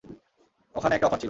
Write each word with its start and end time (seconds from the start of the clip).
ওখানে 0.75 0.93
একটা 0.95 1.07
অফার 1.07 1.17
ছিলো। 1.17 1.19